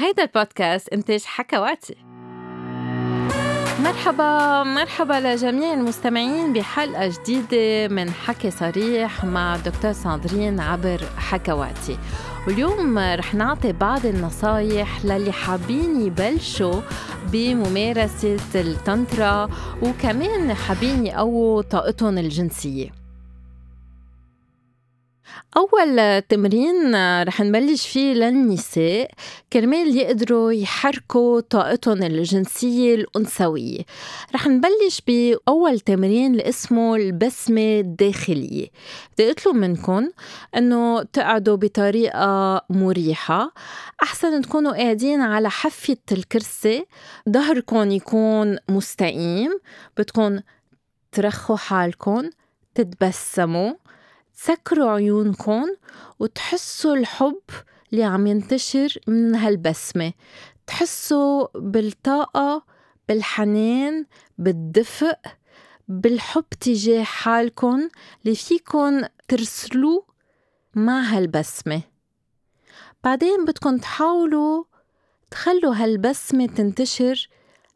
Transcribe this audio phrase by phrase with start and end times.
[0.00, 1.96] هيدا البودكاست إنتاج حكواتي.
[3.82, 11.98] مرحبا مرحبا لجميع المستمعين بحلقة جديدة من حكي صريح مع دكتور ساندرين عبر حكواتي.
[12.46, 16.80] واليوم رح نعطي بعض النصايح للي حابين يبلشوا
[17.32, 19.48] بممارسة التنترا
[19.82, 22.97] وكمان حابين يقووا طاقتهم الجنسية.
[25.56, 29.10] أول تمرين رح نبلش فيه للنساء
[29.52, 33.80] كرمال يقدروا يحركوا طاقتهم الجنسية الأنثوية.
[34.34, 38.66] رح نبلش بأول تمرين اللي اسمه البسمة الداخلية.
[39.12, 40.10] بدي أطلب منكم
[40.56, 43.52] أنه تقعدوا بطريقة مريحة.
[44.02, 46.84] أحسن تكونوا قاعدين على حفة الكرسي.
[47.30, 49.58] ظهركم يكون مستقيم.
[49.96, 50.40] بدكم
[51.12, 52.30] ترخوا حالكم
[52.74, 53.72] تتبسموا.
[54.38, 55.66] تسكروا عيونكم
[56.18, 57.42] وتحسوا الحب
[57.92, 60.12] اللي عم ينتشر من هالبسمة.
[60.66, 62.64] تحسوا بالطاقة
[63.08, 64.06] بالحنان
[64.38, 65.18] بالدفء
[65.88, 67.88] بالحب تجاه حالكم
[68.24, 70.06] اللي فيكن ترسلوه
[70.74, 71.82] مع هالبسمة.
[73.04, 74.64] بعدين بدكن تحاولوا
[75.30, 77.28] تخلوا هالبسمة تنتشر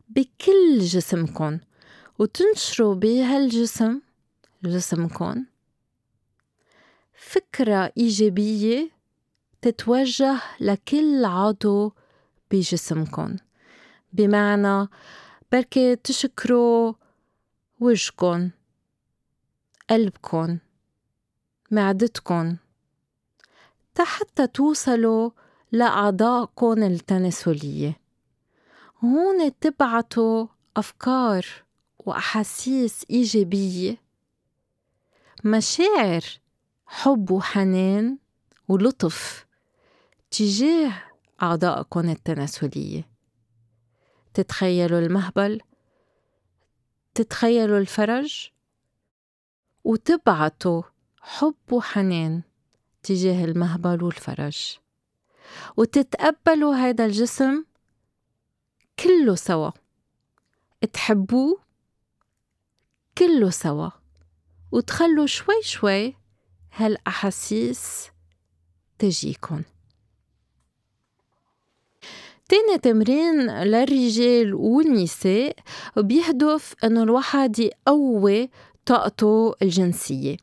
[0.09, 1.61] بكل جسمكن
[2.19, 4.01] وتنشروا بهالجسم
[4.65, 5.52] جسمكن
[7.23, 8.91] فكرة إيجابية
[9.63, 11.93] تتوجه لكل عضو
[12.51, 13.37] بجسمكم
[14.13, 14.89] بمعنى
[15.53, 16.95] بركي تشكروا
[17.81, 18.51] وجهكن
[19.91, 20.59] قلبكن
[21.71, 22.57] معدتكن
[23.99, 25.31] حتى توصلوا
[25.73, 28.01] لأعضائكم التناسلية.
[29.05, 31.47] هون تبعتوا أفكار
[31.99, 33.97] وأحاسيس إيجابية.
[35.45, 36.42] مشاعر
[36.95, 38.19] حب وحنان
[38.69, 39.47] ولطف
[40.31, 40.93] تجاه
[41.43, 43.09] أعضائكم التناسلية.
[44.35, 45.61] تتخيلوا المهبل
[47.15, 48.51] تتخيلوا الفرج
[49.85, 50.83] وتبعتوا
[51.21, 52.43] حب وحنان
[53.03, 54.79] تجاه المهبل والفرج.
[55.77, 57.65] وتتقبلوا هذا الجسم
[58.99, 59.71] كله سوا.
[60.93, 61.61] تحبوه
[63.19, 63.91] كله سوا.
[64.73, 66.22] وتخلوا شوي شوي
[66.77, 68.09] هالأحاسيس
[68.99, 69.63] تجيكن؟
[72.49, 75.57] تاني تمرين للرجال والنساء
[75.97, 78.51] بيهدف انه الواحد يقوي
[78.87, 80.37] طاقته الجنسية.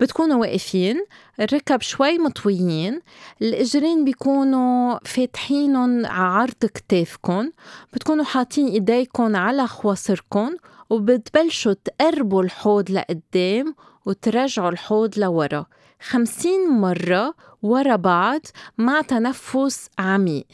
[0.00, 1.04] بتكونوا واقفين
[1.40, 3.00] الركب شوي مطويين
[3.42, 7.50] الإجرين بيكونوا فاتحينهم عرض كتافكم
[7.92, 10.56] بتكونوا حاطين ايديكم على خواصركم
[10.90, 13.74] وبتبلشوا تقربوا الحوض لقدام
[14.06, 15.66] وترجعوا الحوض لورا.
[16.00, 18.40] خمسين مرة ورا بعض
[18.78, 20.46] مع تنفس عميق.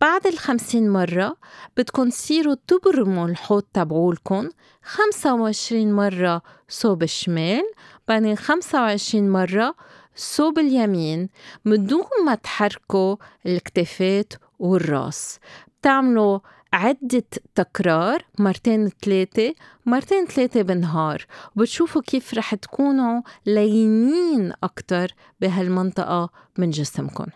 [0.00, 1.36] بعد الخمسين مرة
[1.76, 4.50] بدكن تصيروا تبرموا الحوض تبعولكن
[4.82, 7.62] خمسة وعشرين مرة صوب الشمال
[8.08, 9.74] بعدين خمسة وعشرين مرة
[10.16, 11.28] صوب اليمين.
[11.64, 13.16] من دون ما تحركوا
[13.46, 15.38] الكتفات والراس.
[15.80, 16.38] بتعملوا
[16.72, 17.24] عدة
[17.54, 19.54] تكرار مرتين ثلاثة
[19.86, 27.26] مرتين ثلاثة بالنهار وبتشوفوا كيف رح تكونوا لينين أكتر بهالمنطقة من جسمكم.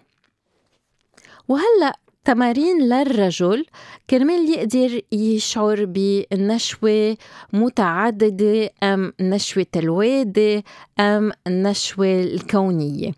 [1.48, 3.66] وهلأ تمارين للرجل
[4.10, 7.16] كرمال يقدر يشعر بالنشوة
[7.52, 10.62] متعددة أم نشوة الوادة
[11.00, 13.12] أم النشوة الكونية.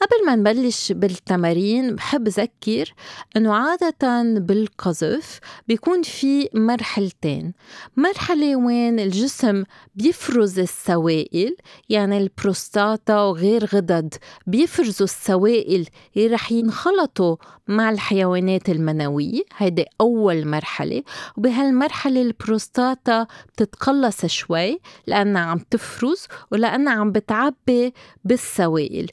[0.00, 2.94] قبل ما نبلش بالتمارين بحب ذكر
[3.36, 7.52] إنه عادة بالقذف بيكون في مرحلتين.
[7.96, 11.56] مرحلة وين الجسم بيفرز السوائل
[11.88, 14.14] يعني البروستاتا وغير غدد
[14.46, 15.86] بيفرزوا السوائل
[16.16, 17.36] اللي رح ينخلطوا
[17.68, 19.42] مع الحيوانات المنوية.
[19.56, 21.02] هيدي أول مرحلة.
[21.36, 27.94] وبهالمرحلة البروستاتا بتتقلص شوي لأنها عم تفرز ولأنها عم بتعبي
[28.24, 29.10] بالسوائل.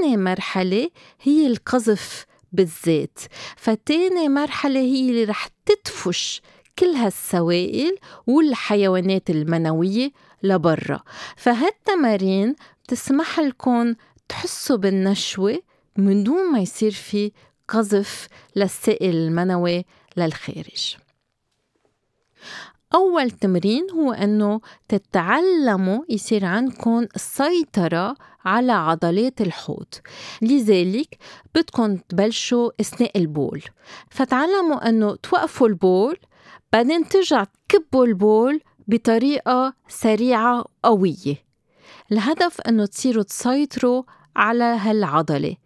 [0.00, 0.90] تاني مرحلة
[1.20, 3.18] هي القذف بالذات
[3.56, 6.42] فتاني مرحلة هي اللي رح تدفش
[6.78, 7.96] كل هالسوائل
[8.26, 11.02] والحيوانات المنوية لبرا.
[11.36, 13.94] فهالتمارين بتسمح لكم
[14.28, 15.62] تحسوا بالنشوة
[15.96, 17.32] من دون ما يصير في
[17.68, 19.84] قذف للسائل المنوي
[20.16, 20.96] للخارج.
[22.94, 29.86] أول تمرين هو أنه تتعلموا يصير عندكم السيطرة على عضلات الحوض.
[30.42, 31.16] لذلك
[31.54, 33.62] بدكم تبلشوا أثناء البول.
[34.10, 36.16] فتعلموا أنه توقفوا البول
[36.72, 41.36] بعدين ترجع تكبوا البول بطريقة سريعة قوية
[42.12, 44.02] الهدف أنه تصيروا تسيطروا
[44.36, 45.56] على هالعضلة.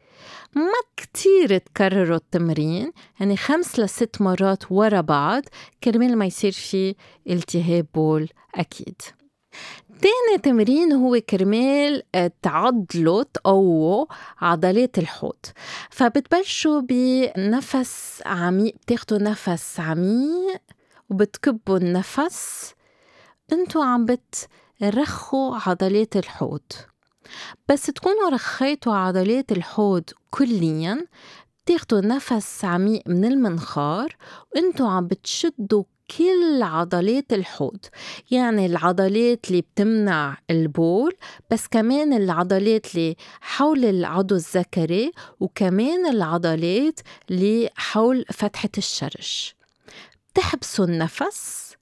[0.54, 5.42] ما كتير تكرروا التمرين يعني خمس لست مرات ورا بعض
[5.84, 6.94] كرمال ما يصير في
[7.30, 9.02] التهاب بول أكيد.
[10.04, 12.02] تاني تمرين هو كرمال
[12.42, 14.06] تعضلوا تقووا
[14.40, 15.46] عضلات الحوض.
[15.90, 20.60] فبتبلشوا بنفس عميق بتاخدوا نفس عميق
[21.10, 22.72] وبتكبوا النفس.
[23.52, 26.72] انتو عم بترخوا عضلات الحوض.
[27.68, 31.06] بس تكونوا رخيتوا عضلات الحوض كليا
[31.64, 34.16] بتاخدوا نفس عميق من المنخار
[34.54, 35.84] وانتو عم بتشدوا
[36.18, 37.78] كل عضلات الحوض
[38.30, 41.12] يعني العضلات اللي بتمنع البول
[41.50, 49.52] بس كمان العضلات اللي حول العضو الذكري وكمان العضلات اللي حول فتحة الشرج
[50.32, 51.74] بتحبسوا النفس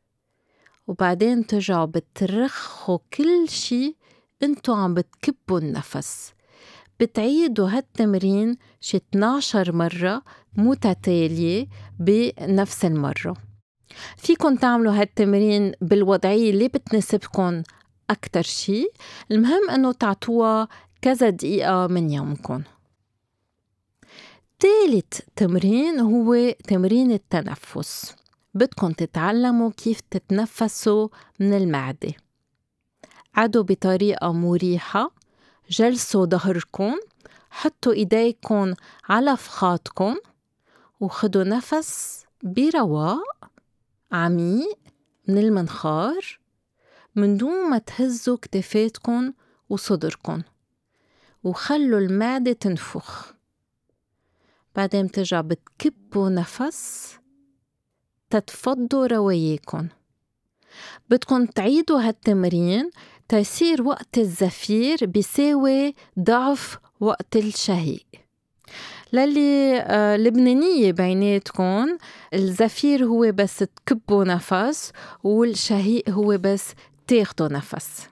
[0.87, 3.97] وبعدين ترجعوا بترخوا كل شي
[4.43, 6.33] انتو عم بتكبوا النفس.
[7.01, 10.23] بتعيدوا هالتمرين شي 12 مرة
[10.57, 11.67] متتالية
[12.01, 13.37] بنفس المرة.
[14.17, 17.63] فيكن تعملوا هالتمرين بالوضعية اللي بتناسبكن
[18.11, 18.89] أكتر شي.
[19.31, 20.69] المهم أنه تعطوها
[21.03, 22.63] كذا دقيقة من يومكن
[24.63, 28.15] تالت تمرين هو تمرين التنفس.
[28.55, 31.09] بدكم تتعلموا كيف تتنفسوا
[31.41, 32.13] من المعدة.
[33.37, 35.11] قعدوا بطريقة مريحة.
[35.71, 36.95] جلسوا ظهركم.
[37.51, 38.75] حطوا إيديكم
[39.09, 40.17] على فخاتكم.
[41.01, 43.52] وخدوا نفس برواق.
[44.13, 44.79] عميق
[45.29, 46.39] من المنخار
[47.15, 49.33] من دون ما تهزوا كتفاتكن
[49.69, 50.43] وصدركن
[51.45, 53.35] وخلوا المعدة تنفخ.
[54.77, 57.13] بعدين بترجع بتكبوا نفس
[58.31, 59.89] تتفضوا رواياكن.
[61.11, 62.91] بدكن تعيدوا هالتمرين
[63.29, 68.07] تيصير وقت الزفير بيساوي ضعف وقت الشهيق.
[69.13, 71.97] للي آه، لبنانية بيناتكم
[72.35, 74.93] الزفير هو بس تكبوا نفس
[75.25, 76.75] والشهيق هو بس
[77.07, 78.09] تاخدوا نفس.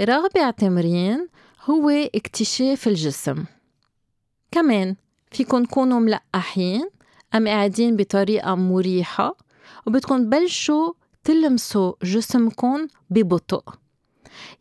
[0.00, 1.28] رابع تمرين
[1.64, 3.44] هو اكتشاف الجسم.
[4.50, 4.96] كمان
[5.30, 6.88] فيكن تكونوا ملقحين
[7.34, 9.36] أم قاعدين بطريقة مريحة
[9.86, 10.92] وبدكم تبلشوا
[11.24, 13.62] تلمسوا جسمكم ببطء.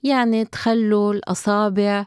[0.04, 2.06] يعني تخلوا الأصابع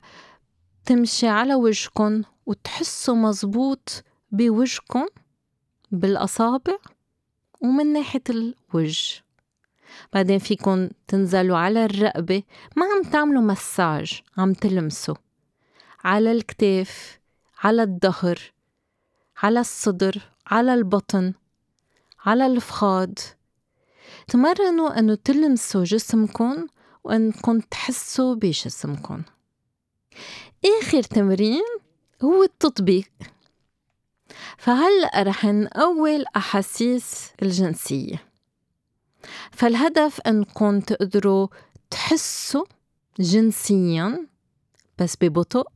[0.84, 5.06] تمشي على وجهكم وتحسوا مزبوط بوجهكم
[5.90, 6.78] بالأصابع
[7.60, 9.25] ومن ناحية الوجه.
[10.12, 12.43] بعدين فيكن تنزلوا على الرقبة
[12.76, 15.14] ما عم تعملوا مساج عم تلمسوا.
[16.04, 17.20] على الكتاف
[17.58, 18.38] على الظهر
[19.43, 21.34] على الصدر على البطن
[22.25, 23.19] على الفخاد.
[24.28, 26.66] تمرنوا إنه تلمسوا جسمكم
[27.04, 29.22] وانكم تحسوا بجسمكم
[30.81, 31.64] آخر تمرين
[32.25, 33.11] هو التطبيق.
[34.59, 38.23] فهلأ رح نقوي الأحاسيس الجنسية.
[39.51, 41.49] فالهدف أنكم تقدروا
[41.91, 42.65] تحسوا
[43.21, 44.27] جنسيا
[44.99, 45.67] بس ببطء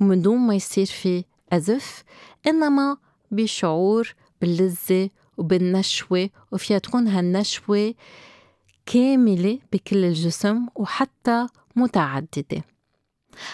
[0.00, 2.04] ومن دون ما يصير في أزف
[2.46, 2.96] إنما
[3.30, 7.94] بشعور باللذة وبالنشوة وفيها تكون هالنشوة
[8.86, 11.46] كاملة بكل الجسم وحتى
[11.76, 12.75] متعددة.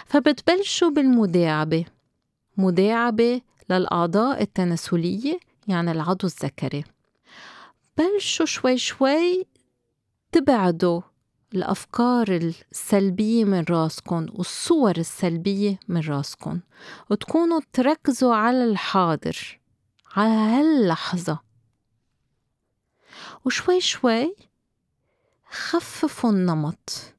[0.06, 1.84] فبتبلشوا بالمداعبة.
[2.56, 3.40] مداعبة
[3.70, 5.38] للأعضاء التناسلية
[5.68, 6.84] يعني العضو الذكري.
[7.98, 9.46] بلشوا شوي شوي
[10.32, 11.00] تبعدوا
[11.54, 12.28] الأفكار
[12.72, 16.60] السلبية من راسكم والصور السلبية من راسكم
[17.10, 19.60] وتكونوا تركزوا على الحاضر
[20.16, 21.38] على هاللحظة.
[23.44, 24.36] وشوي شوي
[25.50, 27.14] خففوا النمط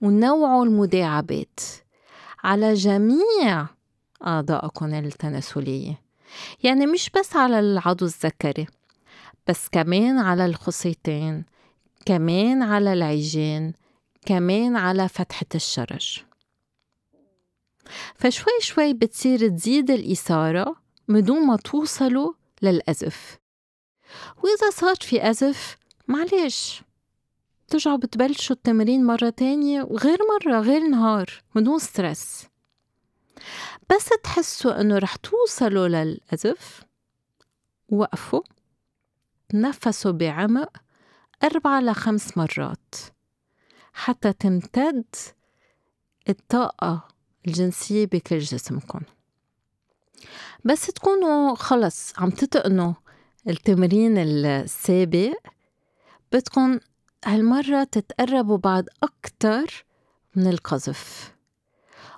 [0.00, 1.60] ونوعوا المداعبات.
[2.44, 3.66] على جميع
[4.26, 6.00] أعضائكم التناسلية.
[6.62, 8.66] يعني مش بس على العضو الذكري
[9.48, 11.44] بس كمان على الخصيتين
[12.06, 13.72] كمان على العيجين
[14.26, 16.18] كمان على فتحة الشرج.
[18.14, 20.76] فشوي شوي بتصير تزيد الإثارة
[21.08, 22.32] بدون ما توصلوا
[22.62, 23.38] للأزف.
[24.42, 25.76] وإذا صار في أزف
[26.08, 26.82] معلش.
[27.66, 32.46] بترجعوا بتبلشوا التمرين مرة تانية وغير مرة غير نهار بدون ستريس.
[33.90, 36.84] بس تحسوا إنه رح توصلوا للأزف
[37.88, 38.42] وقفوا
[39.48, 40.76] تنفسوا بعمق
[41.44, 42.94] أربعة لخمس مرات
[43.92, 45.04] حتى تمتد
[46.28, 47.08] الطاقة
[47.46, 49.00] الجنسية بكل جسمكم.
[50.64, 52.92] بس تكونوا خلص عم تتقنوا
[53.48, 55.34] التمرين السابق
[56.32, 56.78] بدكم
[57.26, 59.84] هالمرة تتقربوا بعد أكتر
[60.36, 61.34] من القذف.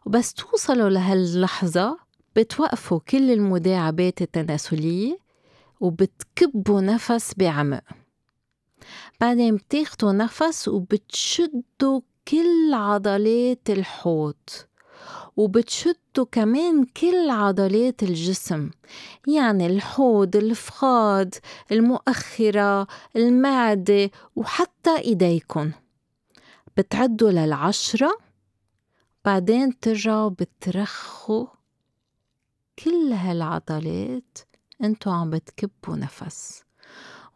[0.06, 1.98] وبس توصلوا لهاللحظة
[2.36, 5.18] بتوقفوا كل المداعبات التناسلية
[5.80, 7.82] وبتكبوا نفس بعمق.
[9.20, 14.34] بعدين بتاخدوا نفس وبتشدوا كل عضلات الحوض.
[15.37, 18.71] وبتشدوا كمان كل عضلات الجسم
[19.26, 21.35] يعني الحوض الفخاد
[21.73, 22.87] المؤخرة
[23.17, 25.73] المعدة وحتى إيديكن.
[26.76, 28.19] بتعدوا للعشرة
[29.25, 31.47] بعدين ترجعوا بترخوا
[32.85, 34.38] كل هالعضلات
[34.85, 36.62] انتو عم بتكبوا نفس.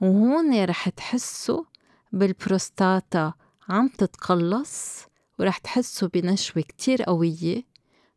[0.01, 1.65] وهون رح تحسوا
[2.13, 3.33] بالبروستاتا
[3.69, 5.10] عم تتقلص
[5.41, 7.63] ورح تحسوا بنشوة كتير قوية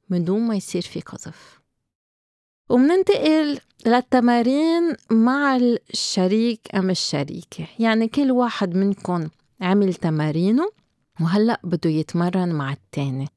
[0.09, 1.59] من دون ما يصير في قذف.
[2.69, 7.67] ومننتقل للتمارين مع الشريك أم الشريكة.
[7.79, 9.29] يعني كل واحد منكم
[9.61, 10.71] عمل تمارينه
[11.21, 13.27] وهلأ بده يتمرن مع التاني.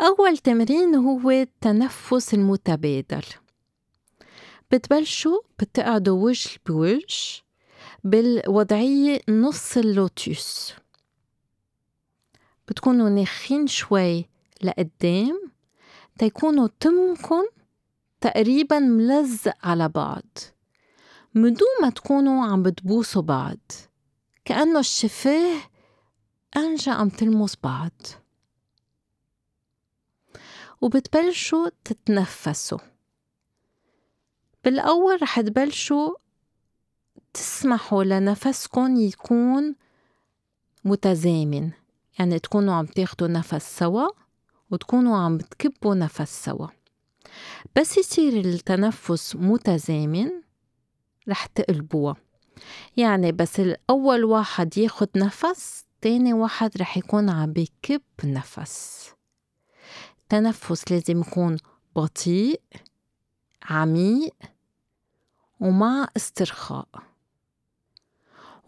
[0.00, 3.24] أول تمرين هو التنفس المتبادل.
[4.70, 7.42] بتبلشوا بتقعدوا وجه بوجه
[8.04, 10.74] بالوضعية نص اللوتيوس
[12.74, 14.28] بتكونوا ناخين شوي
[14.62, 15.50] لقدام
[16.18, 17.44] تيكونوا تمكن
[18.20, 20.38] تقريبا ملزق على بعض.
[21.34, 23.58] مدون ما تكونوا عم بتبوسوا بعض.
[24.44, 25.60] كأنه الشفاه
[26.56, 27.92] أنجا عم تلمس بعض.
[30.80, 32.78] وبتبلشوا تتنفسوا.
[34.64, 36.14] بالأول رح تبلشوا
[37.34, 39.74] تسمحوا لنفسكن يكون
[40.84, 41.70] متزامن.
[42.18, 44.08] يعني تكونوا عم تاخدوا نفس سوا
[44.70, 46.66] وتكونوا عم بتكبوا نفس سوا.
[47.76, 50.30] بس يصير التنفس متزامن
[51.28, 52.16] رح تقلبوها.
[52.96, 59.10] يعني بس الأول واحد ياخد نفس تاني واحد رح يكون عم بكب نفس.
[60.22, 61.56] التنفس لازم يكون
[61.96, 62.60] بطيء
[63.62, 64.34] عميق
[65.60, 66.88] ومع استرخاء.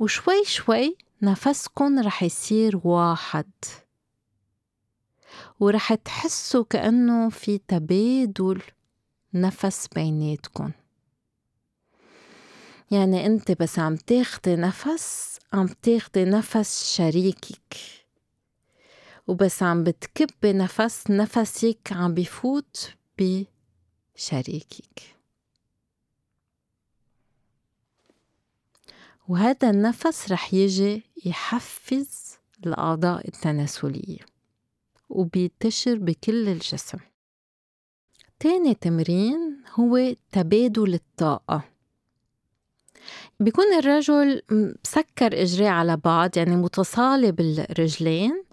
[0.00, 3.50] وشوي شوي نفسكن رح يصير واحد.
[5.60, 8.62] ورح تحسوا كأنه في تبادل
[9.34, 10.72] نفس بيناتكن.
[12.90, 17.74] يعني أنت بس عم تاخدي نفس عم تاخدي نفس شريكك.
[19.26, 25.15] وبس عم بتكبي نفس نفسك عم بفوت بشريكك.
[29.28, 34.18] وهذا النفس رح يجي يحفز الأعضاء التناسلية
[35.08, 36.98] وبينتشر بكل الجسم.
[38.40, 41.62] تاني تمرين هو تبادل الطاقة.
[43.40, 48.44] بيكون الرجل مسكر إجريه على بعض يعني متصالب الرجلين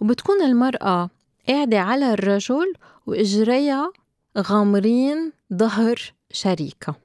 [0.00, 1.10] وبتكون المرأة
[1.48, 2.72] قاعدة على الرجل
[3.06, 3.92] وإجريها
[4.38, 7.01] غامرين ظهر شريكها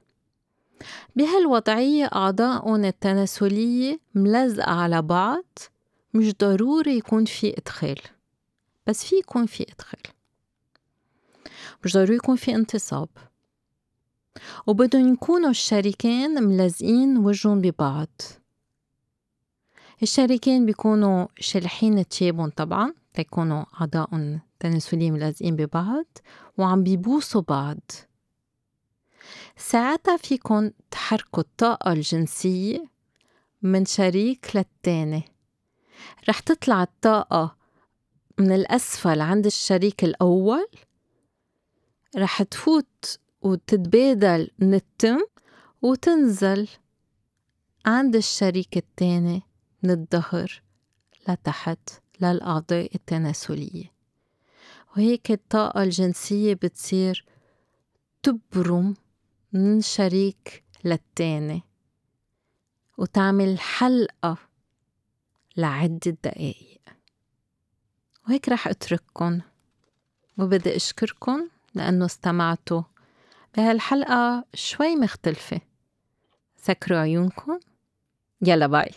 [1.16, 5.58] بهالوضعية أعضاءهم التناسلية ملزقة على بعض
[6.14, 7.98] مش ضروري يكون في إدخال.
[8.86, 10.00] بس في يكون في إدخال.
[11.84, 13.08] مش ضروري يكون في انتصاب.
[14.66, 18.08] وبدهم يكونوا الشريكين ملزقين وجهن ببعض.
[20.02, 26.04] الشريكين بيكونوا شلحين تيابهم طبعا تيكونوا أعضاء تناسلية ملزقين ببعض
[26.58, 27.80] وعم بيبوسوا بعض.
[29.58, 32.84] ساعتها فيكن تحركوا الطاقة الجنسية
[33.62, 35.22] من شريك للتاني.
[36.28, 37.56] رح تطلع الطاقة
[38.38, 40.66] من الأسفل عند الشريك الأول.
[42.16, 45.20] رح تفوت وتتبادل من التم
[45.82, 46.68] وتنزل
[47.86, 49.42] عند الشريك التاني
[49.82, 50.62] من الظهر
[51.28, 53.92] لتحت للأعضاء التناسلية.
[54.90, 57.24] وهيك الطاقة الجنسية بتصير
[58.22, 58.94] تبرم
[59.52, 61.62] من شريك للتاني
[62.98, 64.36] وتعمل حلقة
[65.56, 66.80] لعدة دقايق.
[68.26, 69.40] وهيك رح أترككن
[70.38, 72.82] وبدي أشكركن لأنه استمعتوا.
[73.56, 75.60] بهالحلقة شوي مختلفة.
[76.56, 77.60] سكروا عيونكم
[78.42, 78.90] يلا باي.